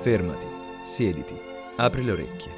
[0.00, 0.46] Fermati,
[0.80, 1.38] siediti,
[1.76, 2.50] apri le orecchie,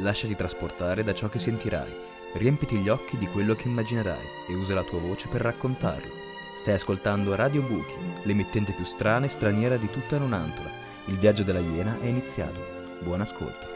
[0.00, 1.94] lasciati trasportare da ciò che sentirai,
[2.32, 6.10] riempiti gli occhi di quello che immaginerai e usa la tua voce per raccontarlo.
[6.56, 10.68] Stai ascoltando Radio Buchi, l'emittente più strana e straniera di tutta Nonantola.
[11.04, 12.60] Il viaggio della Iena è iniziato.
[12.98, 13.68] Buon ascolto.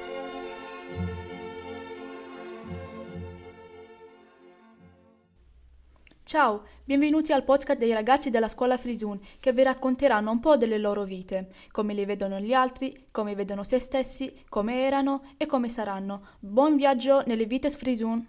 [6.34, 10.78] Ciao, benvenuti al podcast dei ragazzi della scuola Frisun che vi racconteranno un po' delle
[10.78, 15.68] loro vite, come li vedono gli altri, come vedono se stessi, come erano e come
[15.68, 16.30] saranno.
[16.40, 18.26] Buon viaggio nelle vite Frisun!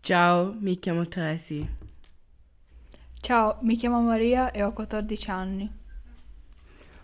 [0.00, 1.64] Ciao, mi chiamo Tracy.
[3.20, 5.72] Ciao, mi chiamo Maria e ho 14 anni.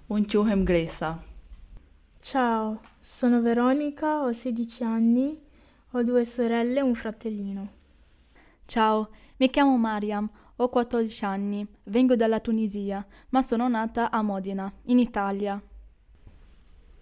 [0.08, 1.22] Unchuhem Gresa.
[2.18, 5.40] Ciao, sono Veronica, ho 16 anni,
[5.92, 7.82] ho due sorelle e un fratellino.
[8.65, 14.71] Ciao, mi chiamo Mariam, ho 14 anni, vengo dalla Tunisia, ma sono nata a Modena,
[14.85, 15.61] in Italia.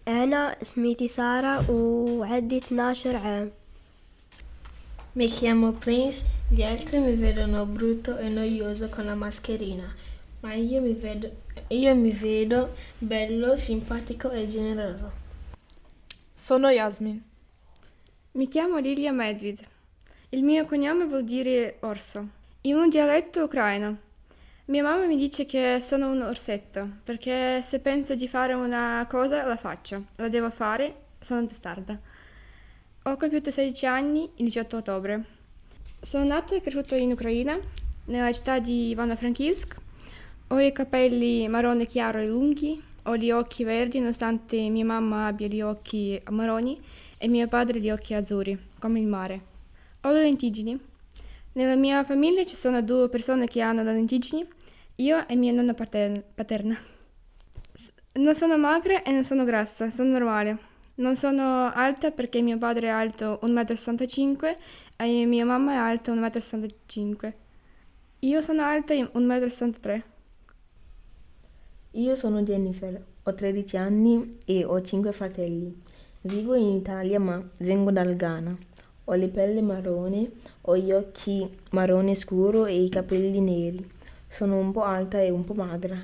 [0.07, 3.51] أنا اسميتي سارة وعندي 12 عام
[5.15, 9.91] Mi chiamo Prince, gli altri mi vedono brutto e noioso con la mascherina,
[10.41, 11.27] ma io mi vedo,
[11.69, 15.11] io mi vedo bello, simpatico e generoso.
[16.35, 17.19] Sono Yasmin.
[18.33, 19.59] Mi chiamo Lilia Medvid.
[20.34, 22.26] il mio cognome vuol dire orso,
[22.62, 23.98] in un dialetto ucraino.
[24.64, 29.44] Mia mamma mi dice che sono un orsetto, perché se penso di fare una cosa
[29.44, 32.00] la faccio, la devo fare, sono testarda.
[33.02, 35.22] Ho compiuto 16 anni il 18 ottobre.
[36.00, 37.60] Sono nata e cresciuta in Ucraina,
[38.06, 39.76] nella città di Ivano-Frankivsk.
[40.48, 45.48] Ho i capelli marrone chiaro e lunghi, ho gli occhi verdi nonostante mia mamma abbia
[45.48, 46.80] gli occhi marroni
[47.18, 49.50] e mio padre gli occhi azzurri, come il mare.
[50.04, 50.76] Ho le lentiggini.
[51.52, 54.44] Nella mia famiglia ci sono due persone che hanno le lentiggini,
[54.96, 56.20] io e mia nonna paterna.
[56.34, 56.76] paterna.
[58.14, 60.58] Non sono magra e non sono grassa, sono normale.
[60.96, 64.56] Non sono alta perché mio padre è alto 1,65 m
[64.96, 67.32] e mia mamma è alta 1,65 m.
[68.20, 70.02] Io sono alta 1,63 m.
[71.92, 75.80] Io sono Jennifer, ho 13 anni e ho 5 fratelli.
[76.22, 78.70] Vivo in Italia ma vengo dal Ghana.
[79.04, 80.30] Ho le pelle marrone,
[80.62, 83.88] ho gli occhi marrone scuro e i capelli neri.
[84.28, 85.96] Sono un po' alta e un po' magra.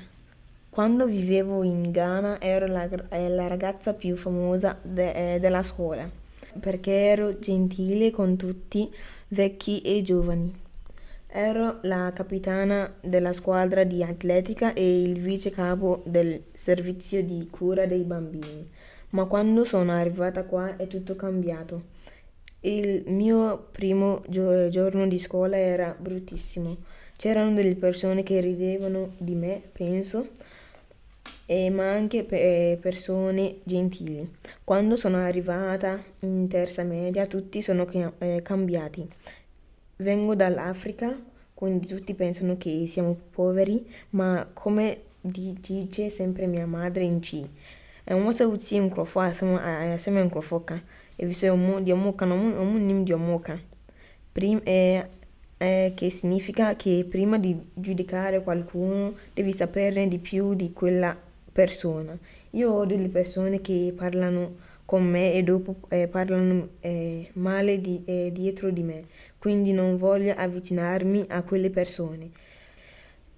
[0.69, 6.19] Quando vivevo in Ghana ero la, eh, la ragazza più famosa de- eh, della scuola
[6.57, 8.91] perché ero gentile con tutti,
[9.29, 10.53] vecchi e giovani.
[11.27, 17.85] Ero la capitana della squadra di atletica e il vice capo del servizio di cura
[17.85, 18.67] dei bambini.
[19.11, 21.97] Ma quando sono arrivata qua è tutto cambiato.
[22.61, 26.77] Il mio primo gio- giorno di scuola era bruttissimo.
[27.17, 30.27] C'erano delle persone che ridevano di me, penso,
[31.45, 34.29] e ma anche pe- persone gentili.
[34.63, 39.07] Quando sono arrivata in terza media tutti sono ca- eh, cambiati.
[39.97, 41.17] Vengo dall'Africa,
[41.53, 47.41] quindi tutti pensano che siamo poveri, ma come di- dice sempre mia madre in C,
[48.03, 50.81] è un mosa uzi un crofo, siamo un crofoca,
[51.21, 53.59] e vi sei un mo di omoka, non un nim di omoka.
[54.31, 55.05] Prim- eh,
[55.57, 61.13] eh, che significa che prima di giudicare qualcuno devi saperne di più di quella
[61.51, 62.17] persona.
[62.51, 68.01] Io ho delle persone che parlano con me e dopo eh, parlano eh, male di,
[68.05, 69.03] eh, dietro di me,
[69.37, 72.29] quindi non voglio avvicinarmi a quelle persone.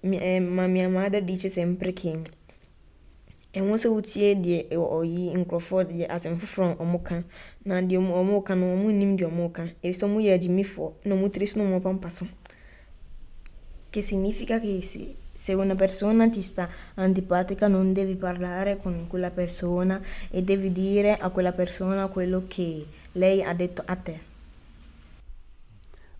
[0.02, 2.20] Mi- eh, ma mia madre dice sempre che
[3.52, 7.22] è un utie di oyi nkurɔfoɔ deɛ asɛm foforɔ a wɔn ka
[7.64, 9.64] na deɛ wɔn ka no wɔn nim deɛ wɔn ka.
[9.82, 12.26] Efisɛ wɔn yɛ agyimifoɔ na wɔn tiri so na wɔn pampa so.
[13.90, 19.30] Che significa che se, se una persona ti sta antipatica non devi parlare con quella
[19.30, 20.00] persona.
[20.30, 24.20] E devi dire a quella persona quello che lei ha detto a te.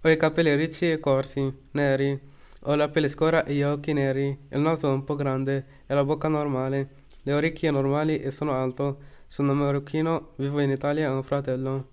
[0.03, 2.21] Ho i capelli ricci e corti, neri,
[2.65, 5.81] ho la pelle scura e gli occhi neri, il naso un po' grande.
[5.87, 6.89] E la bocca normale,
[7.23, 11.89] le orecchie normali e sono alto, sono marocchino, vivo in Italia e ho un fratello.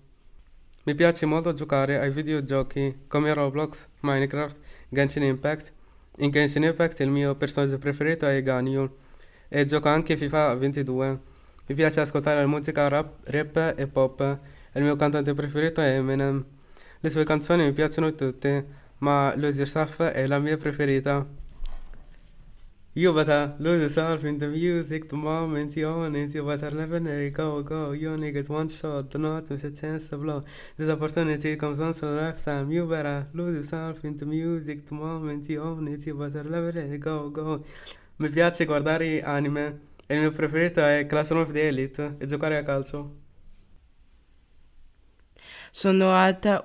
[0.84, 5.72] Mi piace molto giocare ai videogiochi come Roblox, Minecraft, Genshin Impact.
[6.18, 8.90] In Genshin Impact il mio personaggio preferito è Ganyu
[9.48, 11.20] e gioco anche FIFA 22.
[11.66, 14.38] Mi piace ascoltare la musica rap, rap e pop.
[14.74, 16.44] Il mio cantante preferito è Eminem.
[16.98, 18.66] Le sue canzoni mi piacciono tutte,
[18.98, 21.26] ma Lose Yourself è la mia preferita.
[22.92, 26.34] You better lose yourself in the music the moment you own it.
[26.34, 27.92] You better never let it go, go.
[27.92, 30.42] You only get one shot, do not miss a chance to blow.
[30.76, 32.70] This opportunity comes once in a lifetime.
[32.72, 36.04] You better lose yourself in the music the moment you own it.
[36.04, 37.64] You better never let it go, go.
[38.18, 42.56] Mi piace guardare anime E il mio preferito è Class of the Elite e giocare
[42.56, 43.14] a calcio.
[45.70, 46.60] Sono alta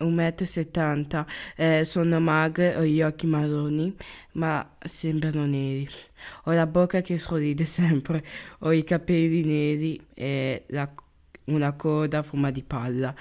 [0.00, 3.94] 1,70 m, eh, sono magra, ho gli occhi marroni,
[4.32, 5.88] ma sembrano neri.
[6.44, 8.24] Ho la bocca che sorride sempre,
[8.60, 10.88] ho i capelli neri e la
[11.48, 13.14] una coda a forma di palla.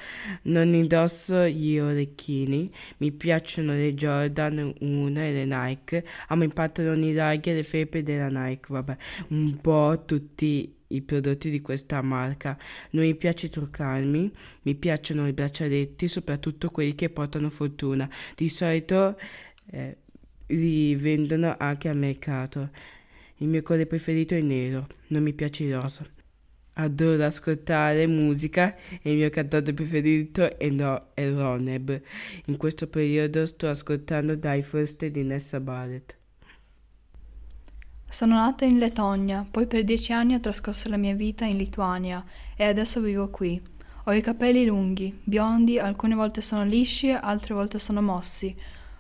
[0.44, 7.13] Non indosso gli orecchini, mi piacciono le Jordan 1 e le Nike, amo i pantaloni
[7.13, 8.97] larghi e le felpe della Nike, vabbè,
[9.29, 12.57] un po' tutti i prodotti di questa marca.
[12.91, 14.31] Non mi piace truccarmi,
[14.63, 18.09] mi piacciono i braccialetti, soprattutto quelli che portano fortuna.
[18.35, 19.18] Di solito
[19.71, 19.97] eh,
[20.47, 22.69] li vendono anche al mercato.
[23.38, 26.17] Il mio colore preferito è nero, non mi piace il rosa.
[26.79, 32.00] Adoro ascoltare musica e il mio cantante preferito è, no, è Roneb.
[32.45, 36.15] In questo periodo sto ascoltando Die First di Nessa Barrett.
[38.07, 42.24] Sono nata in Lettonia, poi per dieci anni ho trascorso la mia vita in Lituania
[42.56, 43.59] e adesso vivo qui.
[44.03, 48.56] Ho i capelli lunghi, biondi, alcune volte sono lisci, altre volte sono mossi.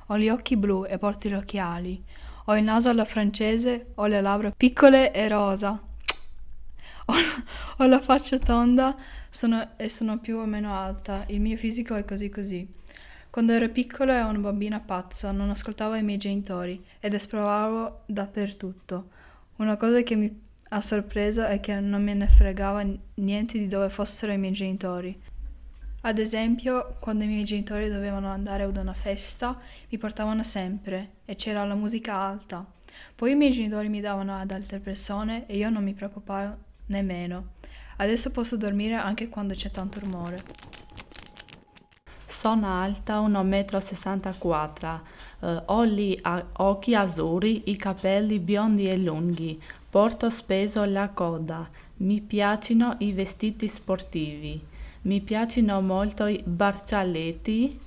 [0.07, 2.03] Ho gli occhi blu e porto gli occhiali.
[2.45, 5.79] Ho il naso alla francese, ho le labbra piccole e rosa,
[7.09, 7.13] ho,
[7.77, 8.95] ho la faccia tonda
[9.29, 11.23] sono, e sono più o meno alta.
[11.27, 12.67] Il mio fisico è così così.
[13.29, 19.09] Quando ero piccola ero una bambina pazza, non ascoltavo i miei genitori ed esploravo dappertutto.
[19.57, 22.83] Una cosa che mi ha sorpreso è che non me ne fregava
[23.15, 25.17] niente di dove fossero i miei genitori.
[26.01, 29.59] Ad esempio, quando i miei genitori dovevano andare ad una festa,
[29.89, 32.65] mi portavano sempre e c'era la musica alta.
[33.15, 37.55] Poi i miei genitori mi davano ad altre persone e io non mi preoccupavo nemmeno.
[37.97, 40.43] Adesso posso dormire anche quando c'è tanto rumore.
[42.25, 44.99] Sono alta 1,64
[45.41, 46.15] m, eh, ho gli
[46.57, 51.67] occhi azzurri, i capelli biondi e lunghi, porto spesso la coda,
[51.97, 54.61] mi piacciono i vestiti sportivi,
[55.03, 57.79] mi piacciono molto i braccialetti.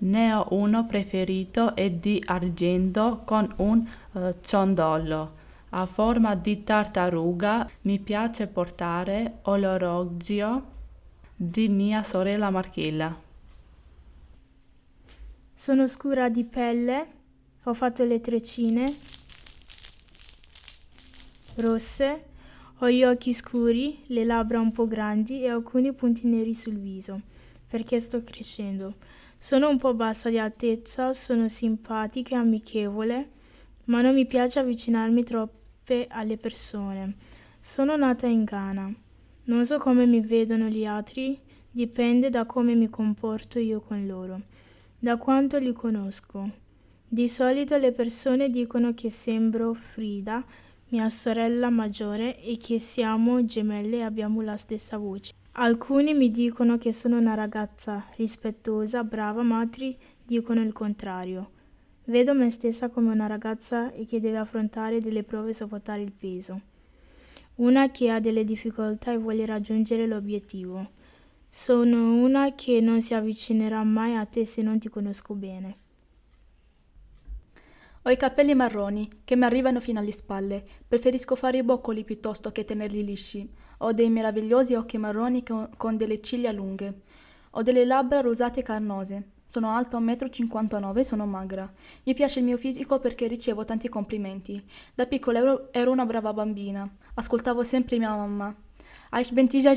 [0.00, 5.37] Ne ho uno preferito, è di argento con un uh, ciondolo
[5.70, 10.76] a forma di tartaruga mi piace portare l'orologio
[11.34, 13.16] di mia sorella Marchella.
[15.52, 17.06] Sono scura di pelle,
[17.64, 18.92] ho fatto le treccine
[21.56, 22.24] rosse,
[22.78, 27.20] ho gli occhi scuri, le labbra un po' grandi e alcuni punti neri sul viso,
[27.66, 28.94] perché sto crescendo.
[29.36, 33.30] Sono un po' bassa di altezza, sono simpatica e amichevole,
[33.88, 35.56] ma non mi piace avvicinarmi troppo
[36.08, 37.14] alle persone.
[37.60, 38.92] Sono nata in Ghana.
[39.44, 41.38] Non so come mi vedono gli altri,
[41.70, 44.42] dipende da come mi comporto io con loro,
[44.98, 46.50] da quanto li conosco.
[47.08, 50.44] Di solito le persone dicono che sembro Frida,
[50.88, 55.32] mia sorella maggiore, e che siamo gemelle e abbiamo la stessa voce.
[55.52, 61.52] Alcuni mi dicono che sono una ragazza rispettosa, brava, ma altri dicono il contrario.
[62.08, 66.12] Vedo me stessa come una ragazza e che deve affrontare delle prove e sopportare il
[66.12, 66.58] peso.
[67.56, 70.92] Una che ha delle difficoltà e vuole raggiungere l'obiettivo.
[71.50, 75.76] Sono una che non si avvicinerà mai a te se non ti conosco bene.
[78.04, 80.64] Ho i capelli marroni che mi arrivano fino alle spalle.
[80.88, 83.46] Preferisco fare i boccoli piuttosto che tenerli lisci.
[83.80, 87.02] Ho dei meravigliosi occhi marroni con, delle ciglia lunghe.
[87.50, 89.36] Ho delle labbra rosate e carnose.
[89.50, 91.72] Sono alta 1,59 m e sono magra.
[92.04, 94.62] Mi piace il mio fisico perché ricevo tanti complimenti.
[94.94, 96.86] Da piccola ero, ero una brava bambina.
[97.14, 98.54] Ascoltavo sempre mia mamma.
[99.08, 99.72] Aish bentija.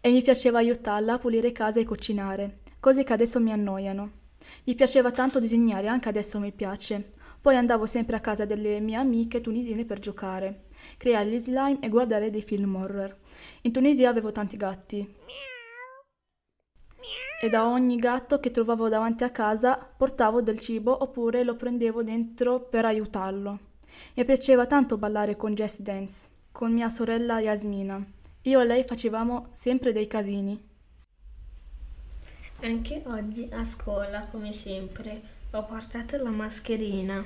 [0.00, 4.10] E mi piaceva aiutarla a pulire casa e cucinare, cose che adesso mi annoiano.
[4.64, 7.10] Mi piaceva tanto disegnare, anche adesso mi piace.
[7.42, 11.90] Poi andavo sempre a casa delle mie amiche tunisine per giocare, creare gli slime e
[11.90, 13.14] guardare dei film horror.
[13.62, 15.14] In Tunisia avevo tanti gatti
[17.44, 22.04] e da ogni gatto che trovavo davanti a casa portavo del cibo oppure lo prendevo
[22.04, 23.58] dentro per aiutarlo.
[24.14, 28.00] Mi piaceva tanto ballare con Jess Dance, con mia sorella Yasmina.
[28.42, 30.68] Io e lei facevamo sempre dei casini.
[32.60, 35.20] Anche oggi a scuola, come sempre,
[35.50, 37.24] ho portato la mascherina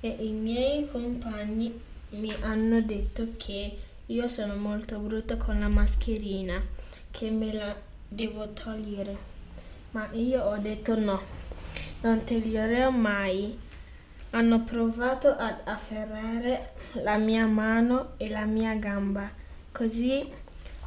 [0.00, 1.72] e i miei compagni
[2.10, 6.60] mi hanno detto che io sono molto brutta con la mascherina,
[7.12, 7.76] che me la
[8.08, 9.34] devo togliere
[9.96, 11.18] ma io ho detto no,
[12.02, 13.58] non toglierò mai.
[14.32, 19.30] Hanno provato ad afferrare la mia mano e la mia gamba,
[19.72, 20.30] così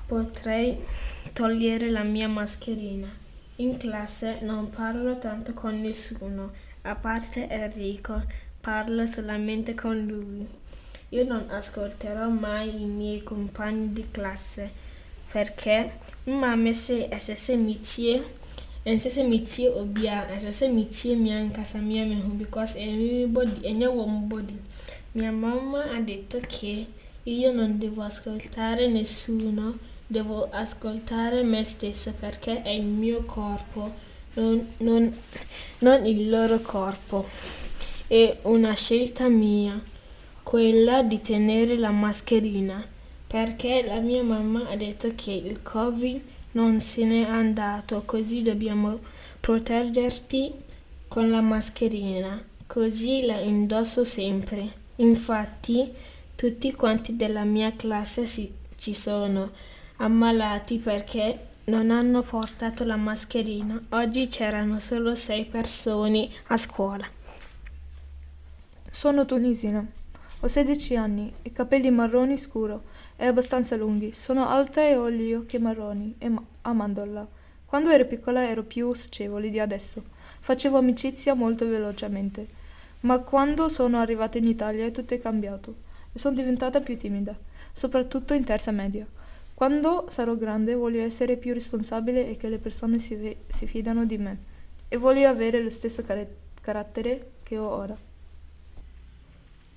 [0.05, 0.85] potrei
[1.33, 3.07] togliere la mia mascherina.
[3.55, 6.51] In classe non parlo tanto con nessuno,
[6.83, 8.23] a parte Enrico,
[8.61, 10.47] parlo solamente con lui.
[11.09, 14.71] Io non ascolterò mai i miei compagni di classe
[15.31, 17.49] perché mamma se SS
[18.85, 23.73] mitie nsese mitie obia nsese mitie mia in casa mia mia because è mio body
[23.73, 24.57] mio uomo body.
[25.11, 26.87] Mia mamma ha detto che
[27.23, 33.93] io non devo ascoltare nessuno devo ascoltare me stesso perché è il mio corpo
[34.35, 35.13] non, non,
[35.79, 37.27] non il loro corpo
[38.07, 39.79] è una scelta mia
[40.49, 42.83] quella di tenere la mascherina,
[43.27, 46.19] perché la mia mamma ha detto che il Covid
[46.51, 48.99] non se n'è andato, così dobbiamo
[49.39, 50.51] proteggerti
[51.07, 54.77] con la mascherina, così la indosso sempre.
[54.97, 55.93] Infatti,
[56.35, 59.51] tutti quanti della mia classe si, ci sono
[59.97, 63.81] ammalati perché non hanno portato la mascherina.
[63.89, 67.07] Oggi c'erano solo sei persone a scuola.
[68.91, 69.85] Sono tunisina.
[70.41, 72.83] Ho 16 anni, i capelli marroni scuro
[73.21, 74.13] e abbastanza lunghi.
[74.13, 77.27] Sono alta e ho gli occhi marroni e ma- a mandorla.
[77.65, 80.01] Quando ero piccola ero più socievole di adesso.
[80.39, 82.47] Facevo amicizia molto velocemente.
[83.01, 85.75] Ma quando sono arrivata in Italia tutto è cambiato
[86.13, 87.37] e sono diventata più timida,
[87.73, 89.05] soprattutto in terza media.
[89.53, 94.05] Quando sarò grande voglio essere più responsabile e che le persone si, ve- si fidano
[94.05, 94.37] di me
[94.87, 96.25] e voglio avere lo stesso car-
[96.61, 98.08] carattere che ho ora.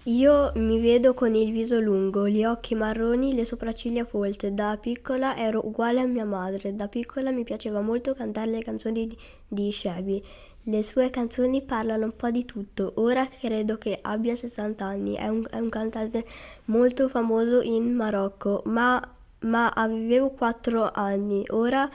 [0.07, 4.53] Io mi vedo con il viso lungo, gli occhi marroni, le sopracciglia folte.
[4.53, 6.75] Da piccola ero uguale a mia madre.
[6.75, 9.17] Da piccola mi piaceva molto cantare le canzoni
[9.47, 10.21] di, Scebi.
[10.65, 12.95] Le sue canzoni parlano un po' di tutto.
[12.97, 15.15] Ora credo che abbia 60 anni.
[15.15, 16.27] È un, è un cantante
[16.65, 19.01] molto famoso in Marocco, ma,
[19.43, 21.45] ma avevo 4 anni.
[21.51, 21.89] Ora,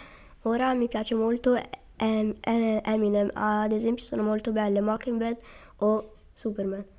[0.43, 1.59] ora mi piace molto
[1.97, 3.31] Eminem.
[3.33, 5.39] Ad esempio sono molto belle Mockingbird
[5.79, 6.95] o Superman.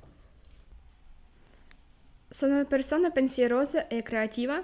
[2.31, 4.63] Sono una persona pensierosa e creativa,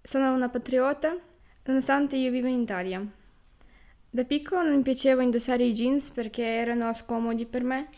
[0.00, 1.14] sono una patriota,
[1.64, 3.06] nonostante io vivo in Italia.
[4.08, 7.88] Da piccola non mi piaceva indossare i jeans perché erano scomodi per me.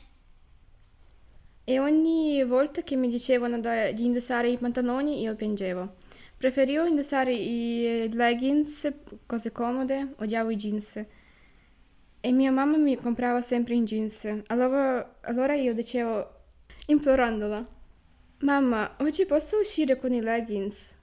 [1.62, 5.94] E ogni volta che mi dicevano da, di indossare i pantaloni io piangevo.
[6.36, 8.92] Preferivo indossare i leggings,
[9.24, 11.06] cose comode, odiavo i jeans.
[12.20, 14.26] E mia mamma mi comprava sempre in jeans.
[14.48, 16.38] Allora, allora io dicevo,
[16.86, 17.78] implorandola,
[18.42, 20.96] Mamma, oggi posso uscire con i leggings?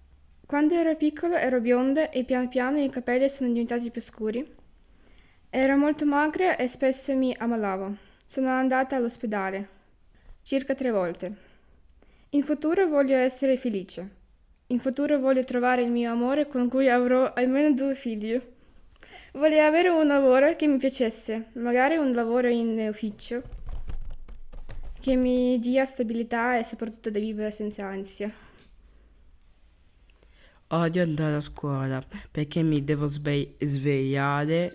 [0.48, 4.56] Quando ero piccola ero bionda e piano piano i capelli sono diventati più scuri.
[5.52, 7.96] Ero molto magra e spesso mi ammalavo.
[8.26, 9.70] Sono andata all'ospedale
[10.42, 11.32] circa tre volte.
[12.30, 14.10] In futuro voglio essere felice.
[14.68, 18.42] In futuro voglio trovare il mio amore con cui avrò almeno due figli.
[19.34, 23.57] Voglio avere un lavoro che mi piacesse, magari un lavoro in ufficio
[25.08, 28.30] che mi dia stabilità e soprattutto da vivere senza ansia.
[30.68, 34.68] Odio andare a scuola perché mi devo sve- svegliare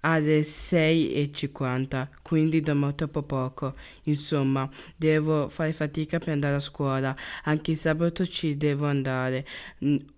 [0.00, 3.76] alle 6.50, quindi dormo troppo poco.
[4.06, 7.14] Insomma, devo fare fatica per andare a scuola.
[7.44, 9.46] Anche il sabato ci devo andare.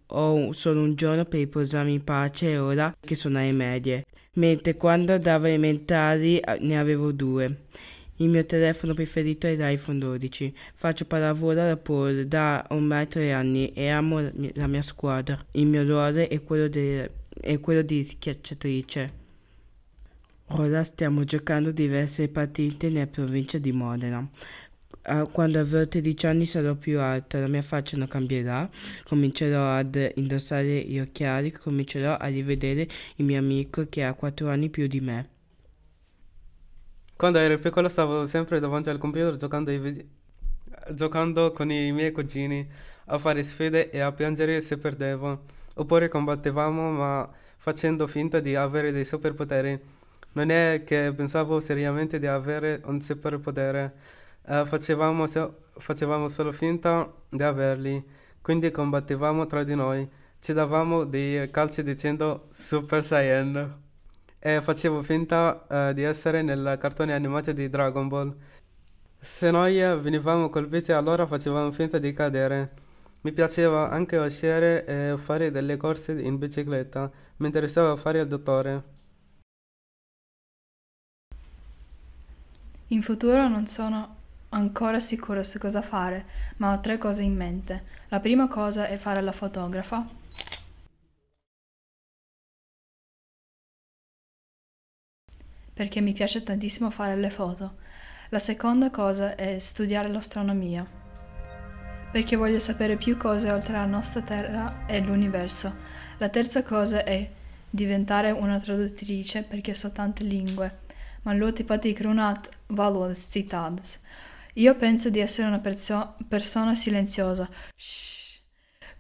[0.06, 5.14] Ho solo un giorno per riposarmi in pace ora che sono alle medie mentre quando
[5.14, 7.66] andavo elementari eh, ne avevo due.
[8.16, 10.54] Il mio telefono preferito è l'iPhone 12.
[10.74, 15.42] Faccio pallavolo da pole da ormai tre anni e amo la mia squadra.
[15.52, 17.10] Il mio ruolo è quello, de,
[17.40, 19.18] è quello di schiacciatrice.
[20.52, 24.28] Ora stiamo giocando diverse partite nella provincia di Modena
[25.32, 28.68] quando avrò 13 anni sarò più alta, la mia faccia non cambierà,
[29.04, 34.68] comincerò ad indossare gli occhiali, comincerò a rivedere il mio amico che ha 4 anni
[34.68, 35.28] più di me.
[37.16, 39.72] Quando ero piccolo stavo sempre davanti al computer giocando,
[40.94, 42.66] giocando con i miei cugini
[43.06, 45.44] a fare sfide e a piangere se perdevo.
[45.74, 49.78] Oppure combattevamo ma facendo finta di avere dei superpoteri.
[50.32, 54.18] Non è che pensavo seriamente di avere un superpotere
[54.50, 55.28] Uh, facevamo,
[55.76, 58.04] facevamo solo finta di averli,
[58.42, 63.78] quindi combattevamo tra di noi, ci davamo dei calci dicendo Super Saiyan
[64.40, 68.36] e facevo finta uh, di essere nel cartone animato di Dragon Ball.
[69.16, 72.72] Se noi venivamo colpiti allora facevamo finta di cadere.
[73.20, 78.82] Mi piaceva anche uscire e fare delle corse in bicicletta, mi interessava fare il dottore.
[82.88, 84.18] In futuro non sono
[84.50, 86.24] ancora sicura su cosa fare,
[86.58, 87.84] ma ho tre cose in mente.
[88.08, 90.06] La prima cosa è fare la fotografa.
[95.72, 97.78] Perché mi piace tantissimo fare le foto.
[98.30, 100.86] La seconda cosa è studiare l'astronomia,
[102.12, 105.74] perché voglio sapere più cose oltre la nostra Terra e l'universo.
[106.18, 107.28] La terza cosa è
[107.70, 110.88] diventare una traduttrice perché so tante lingue.
[111.22, 113.98] Man ļoti patīk runāt valodas citādas.
[114.54, 117.48] Io penso di essere una perso- persona silenziosa.
[117.76, 118.42] Shh.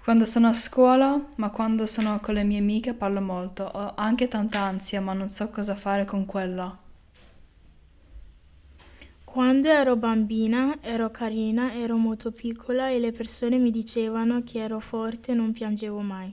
[0.02, 3.62] Quando sono a scuola, ma quando sono con le mie amiche parlo molto.
[3.62, 6.76] Ho anche tanta ansia, ma non so cosa fare con quella.
[9.24, 14.80] Quando ero bambina ero carina, ero molto piccola e le persone mi dicevano che ero
[14.80, 16.32] forte e non piangevo mai.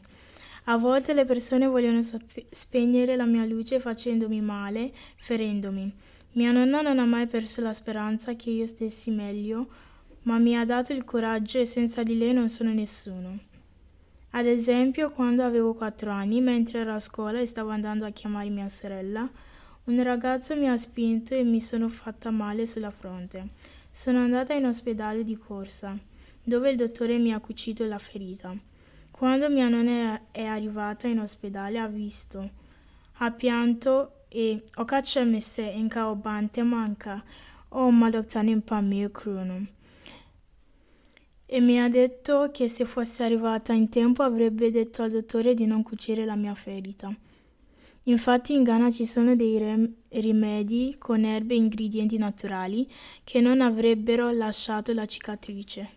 [0.66, 5.94] A volte le persone vogliono spe- spegnere la mia luce facendomi male, ferendomi.
[6.38, 9.68] Mia nonna non ha mai perso la speranza che io stessi meglio,
[10.22, 13.40] ma mi ha dato il coraggio e senza di lei non sono nessuno.
[14.30, 18.50] Ad esempio, quando avevo quattro anni, mentre ero a scuola e stavo andando a chiamare
[18.50, 19.28] mia sorella,
[19.86, 23.48] un ragazzo mi ha spinto e mi sono fatta male sulla fronte.
[23.90, 25.98] Sono andata in ospedale di corsa,
[26.44, 28.56] dove il dottore mi ha cucito la ferita.
[29.10, 32.48] Quando mia nonna è arrivata in ospedale ha visto,
[33.14, 37.24] ha pianto e ho cacciamesse in caobante manca
[37.70, 39.66] o maloctani in pamir cruno.
[41.48, 45.66] E mi ha detto che se fosse arrivata in tempo avrebbe detto al dottore di
[45.66, 47.12] non cucire la mia ferita.
[48.04, 52.88] Infatti in Ghana ci sono dei rem- rimedi con erbe e ingredienti naturali
[53.24, 55.97] che non avrebbero lasciato la cicatrice.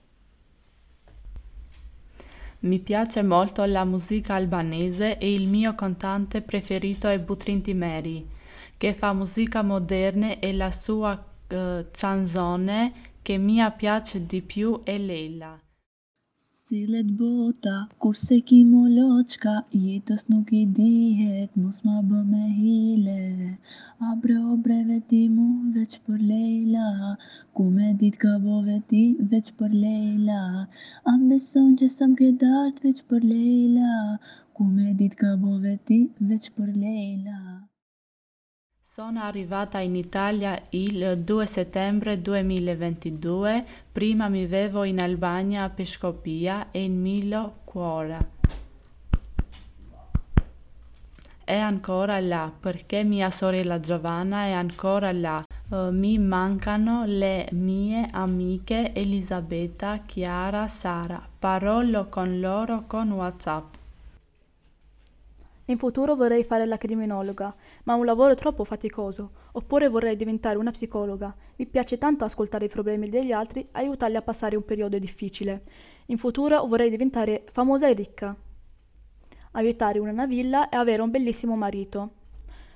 [2.63, 8.29] Mi piace molto la musica albanese e il mio cantante preferito è Butrin Timeri,
[8.77, 14.99] che fa musica moderna e la sua uh, canzone che mi piace di più è
[14.99, 15.59] Leila.
[16.71, 23.25] Sillet bota, kurse ki moloçka, jetës nuk i dihet, mos ma bë me hile.
[24.11, 25.49] Abre obre veti mu
[25.79, 26.87] veç për Leila,
[27.59, 29.03] ku me dit ka bo veti
[29.35, 30.41] veç për Leila.
[31.15, 33.97] Am beson që sëm ke dart veç për Leila,
[34.55, 37.41] ku me dit ka bo veti veç për Leila.
[38.93, 46.83] Sono arrivata in Italia il 2 settembre 2022, prima vivevo in Albania a Pescopia e
[46.83, 48.19] in Milo Cuora.
[51.45, 55.41] È ancora là perché mia sorella Giovanna è ancora là.
[55.69, 61.25] Uh, mi mancano le mie amiche Elisabetta, Chiara, Sara.
[61.39, 63.80] Parlo con loro con WhatsApp.
[65.71, 67.55] In futuro vorrei fare la criminologa,
[67.85, 69.31] ma un lavoro troppo faticoso.
[69.53, 71.33] Oppure vorrei diventare una psicologa.
[71.55, 75.63] Mi piace tanto ascoltare i problemi degli altri e aiutarli a passare un periodo difficile.
[76.07, 78.35] In futuro vorrei diventare famosa e ricca.
[79.53, 82.15] Abitare in una villa e avere un bellissimo marito.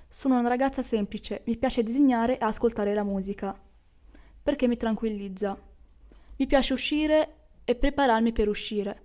[0.08, 3.58] Sono una ragazza semplice, mi piace disegnare e ascoltare la musica.
[4.40, 5.58] Perché mi tranquillizza.
[6.36, 9.02] Mi piace uscire e prepararmi per uscire.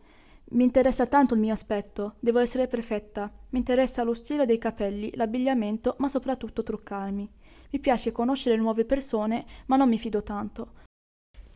[0.51, 3.31] Mi interessa tanto il mio aspetto, devo essere perfetta.
[3.49, 7.29] Mi interessa lo stile dei capelli, l'abbigliamento, ma soprattutto truccarmi.
[7.69, 10.73] Mi piace conoscere nuove persone, ma non mi fido tanto.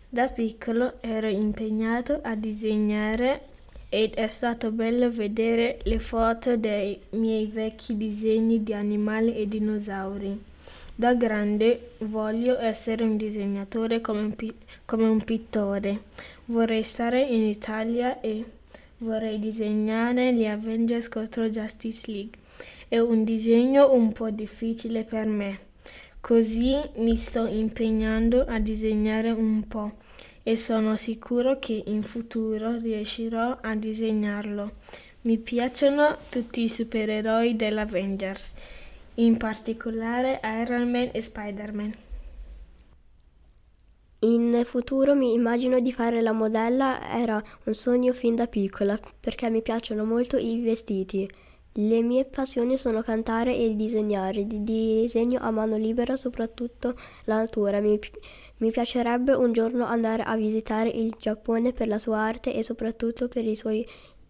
[0.08, 3.42] Da piccolo ero impegnato a disegnare
[3.90, 10.40] ed è stato bello vedere le foto dei miei vecchi disegni di animali e dinosauri.
[10.94, 16.04] Da grande voglio essere un disegnatore come un, pi- come un pittore.
[16.46, 18.46] Vorrei stare in Italia e
[19.04, 22.40] vorrei disegnare gli Avengers contro Justice League.
[22.88, 25.60] È un disegno un po' difficile per me,
[26.20, 29.98] così mi sto impegnando a disegnare un po'
[30.42, 34.76] e sono sicuro che in futuro riuscirò a disegnarlo.
[35.22, 38.54] Mi piacciono tutti i supereroi dell'Avengers,
[39.16, 41.96] in particolare Iron Man e Spider-Man.
[44.24, 49.50] In futuro mi immagino di fare la modella, era un sogno fin da piccola perché
[49.50, 51.30] mi piacciono molto i vestiti.
[51.74, 57.82] Le mie passioni sono cantare e disegnare, di disegno a mano libera soprattutto la natura.
[57.82, 58.00] Mi,
[58.60, 63.28] mi piacerebbe un giorno andare a visitare il Giappone per la sua arte e soprattutto
[63.28, 63.86] per i suoi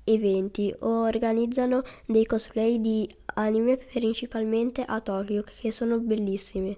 [0.05, 0.73] eventi.
[0.79, 6.75] Organizzano dei cosplay di anime principalmente a Tokyo che sono bellissimi.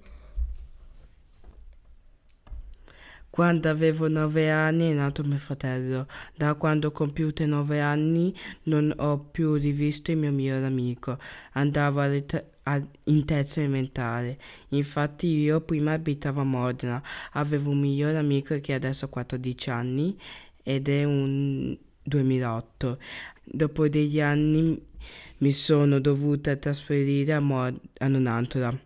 [3.36, 6.08] Quando avevo nove anni è nato mio fratello.
[6.38, 11.18] Da quando ho compiuto nove anni non ho più rivisto il mio migliore amico.
[11.52, 14.38] Andavo in terza elementare.
[14.70, 17.04] Infatti io prima abitavo a Modena.
[17.34, 20.18] Avevo un migliore amico che adesso ha 14 anni
[20.64, 23.00] ed è un 2008.
[23.44, 24.82] Dopo degli anni
[25.40, 28.78] mi sono dovuta trasferire a, Mod- a Nonantola.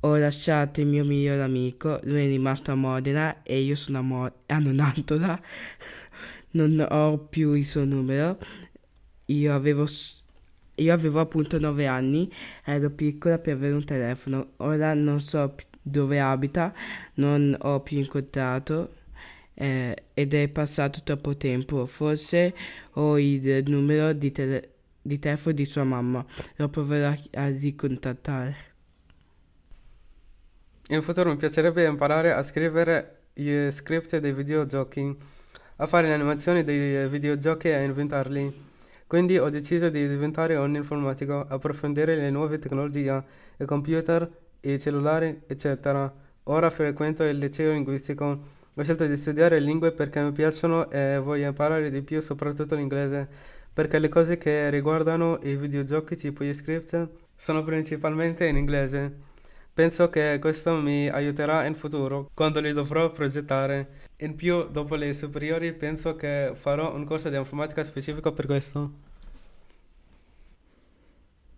[0.00, 4.02] Ho lasciato il mio migliore amico, lui è rimasto a Modena e io sono a,
[4.02, 5.40] Mo- a Nonantola.
[6.54, 8.36] Non ho più il suo numero.
[9.26, 9.86] Io avevo,
[10.76, 12.30] io avevo appunto 9 anni,
[12.64, 14.52] ero piccola per avere un telefono.
[14.58, 16.74] Ora non so dove abita,
[17.14, 18.94] non ho più incontrato
[19.54, 21.86] eh, ed è passato troppo tempo.
[21.86, 22.54] Forse
[22.92, 24.71] ho il numero di, tele-
[25.02, 26.24] di telefono di sua mamma,
[26.56, 28.56] lo proverò a ricontattare.
[30.88, 35.16] In futuro mi piacerebbe imparare a scrivere gli script dei videogiochi,
[35.76, 38.70] a fare le animazioni dei videogiochi e a inventarli.
[39.06, 43.22] Quindi ho deciso di diventare un informatico, approfondire le nuove tecnologie,
[43.58, 46.10] i computer, i cellulari, eccetera.
[46.44, 48.24] Ora frequento il liceo linguistico.
[48.74, 53.28] Ho scelto di studiare lingue perché mi piacciono e voglio imparare di più, soprattutto l'inglese,
[53.72, 59.30] perché le cose che riguardano i videogiochi tipo gli script sono principalmente in inglese.
[59.74, 64.10] Penso che questo mi aiuterà in futuro, quando li dovrò progettare.
[64.18, 68.92] In più, dopo le superiori, penso che farò un corso di informatica specifico per questo.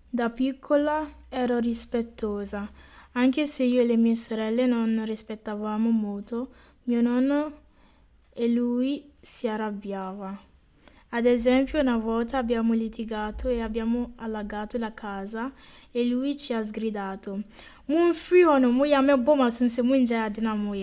[0.09, 2.71] Da piccola ero rispettosa,
[3.13, 6.51] anche se io e le mie sorelle non rispettavamo molto,
[6.85, 7.53] mio nonno
[8.33, 10.53] e lui si arrabbiava.
[11.15, 15.53] Ad esempio, una volta abbiamo litigato e abbiamo allagato la casa
[15.93, 17.41] e lui ci ha sgridato:
[17.85, 20.75] Mun frihono, muyame boma sunse munja dinamo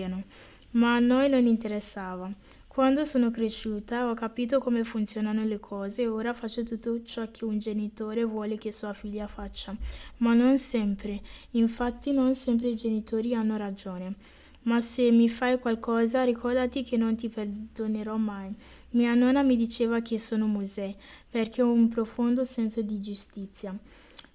[0.70, 2.32] Ma a noi non interessava.
[2.66, 7.44] Quando sono cresciuta ho capito come funzionano le cose e ora faccio tutto ciò che
[7.44, 9.76] un genitore vuole che sua figlia faccia.
[10.18, 11.20] Ma non sempre.
[11.50, 14.40] Infatti non sempre i genitori hanno ragione.
[14.64, 18.54] Ma se mi fai qualcosa ricordati che non ti perdonerò mai.
[18.90, 20.94] Mia nonna mi diceva che sono Mosè
[21.28, 23.76] perché ho un profondo senso di giustizia.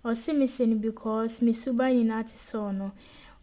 [0.02, 2.94] Ose misenibucos misuba ninati sono.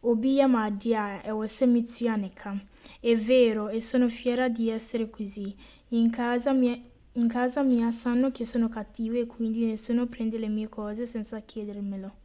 [0.01, 2.61] Obiya madia e ose mitsuyaneka.
[3.01, 5.55] È vero e sono fiera di essere così.
[5.89, 6.79] In casa mia
[7.17, 11.39] in casa mia sanno che sono cattivo e quindi nessuno prende le mie cose senza
[11.39, 12.24] chiedermelo.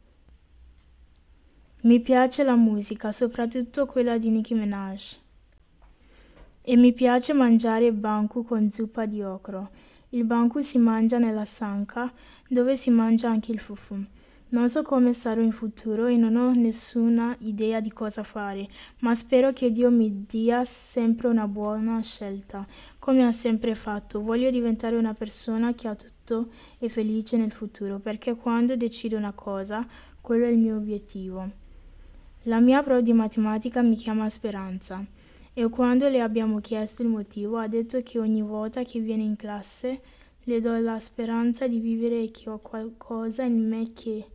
[1.82, 5.16] Mi piace la musica, soprattutto quella di Nicki Minaj.
[6.60, 9.70] E mi piace mangiare banku con zuppa di ocro.
[10.10, 12.12] Il banku si mangia nella sanca,
[12.50, 13.96] dove si mangia anche il fufu.
[14.50, 19.14] Non so come sarò in futuro e non ho nessuna idea di cosa fare, ma
[19.14, 22.66] spero che Dio mi dia sempre una buona scelta,
[22.98, 24.20] come ha sempre fatto.
[24.20, 29.32] Voglio diventare una persona che ha tutto e felice nel futuro, perché quando decido una
[29.32, 29.86] cosa,
[30.20, 31.68] quello è il mio obiettivo.
[32.44, 35.04] La mia prova di matematica mi chiama Speranza
[35.52, 39.36] e quando le abbiamo chiesto il motivo ha detto che ogni volta che viene in
[39.36, 40.00] classe
[40.44, 44.26] le do la speranza di vivere e che ho qualcosa in me che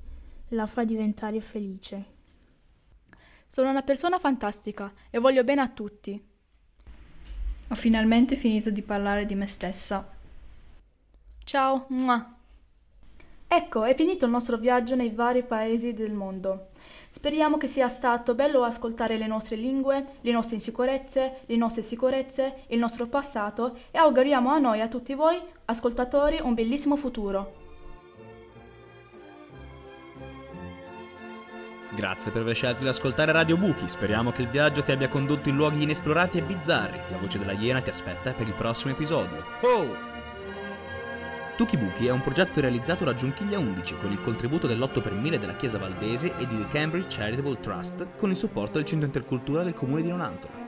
[0.50, 2.14] la fa diventare felice.
[3.48, 6.24] Sono una persona fantastica e voglio bene a tutti.
[7.70, 10.08] Ho finalmente finito di parlare di me stessa.
[11.44, 11.86] Ciao.
[11.90, 12.35] Mua.
[13.48, 16.68] Ecco, è finito il nostro viaggio nei vari paesi del mondo.
[17.10, 22.64] Speriamo che sia stato bello ascoltare le nostre lingue, le nostre insicurezze, le nostre sicurezze,
[22.68, 27.64] il nostro passato e auguriamo a noi e a tutti voi, ascoltatori, un bellissimo futuro.
[31.92, 35.48] Grazie per aver scelto di ascoltare Radio Buchi, speriamo che il viaggio ti abbia condotto
[35.48, 37.00] in luoghi inesplorati e bizzarri.
[37.10, 39.42] La voce della Iena ti aspetta per il prossimo episodio.
[39.62, 40.15] Oh!
[41.56, 45.40] Tuki Buki è un progetto realizzato da Giunchiglia 11 con il contributo dell'8 per 1000
[45.40, 49.64] della Chiesa Valdese e di The Cambridge Charitable Trust con il supporto del Centro Intercultura
[49.64, 50.65] del Comune di Nonantola.